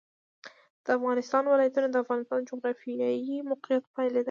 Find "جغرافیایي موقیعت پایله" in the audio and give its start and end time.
2.51-4.13